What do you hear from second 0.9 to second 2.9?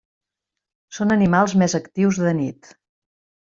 Són animals més actius de nit.